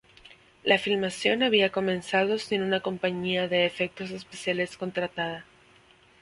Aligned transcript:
La 0.63 0.79
filmación 0.79 1.43
había 1.43 1.71
comenzado 1.71 2.39
sin 2.39 2.63
una 2.63 2.79
compañía 2.81 3.47
de 3.47 3.67
efectos 3.67 4.09
especiales 4.09 4.75
contratada. 4.75 5.45